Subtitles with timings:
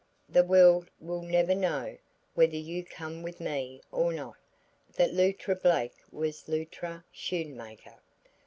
[0.27, 1.95] The world will never know,
[2.33, 4.37] whether you come with me or not,
[4.95, 7.99] that Luttra Blake was ever Luttra Schoenmaker.